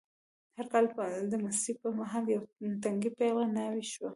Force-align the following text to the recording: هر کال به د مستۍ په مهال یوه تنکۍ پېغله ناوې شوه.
هر 0.55 0.65
کال 0.73 0.85
به 0.95 1.05
د 1.31 1.33
مستۍ 1.43 1.73
په 1.81 1.87
مهال 1.99 2.25
یوه 2.33 2.47
تنکۍ 2.83 3.09
پېغله 3.17 3.47
ناوې 3.57 3.83
شوه. 3.93 4.09